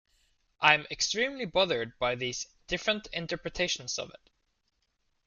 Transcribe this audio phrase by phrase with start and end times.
[0.61, 4.31] I'm extremely bothered by these different interpretations of it.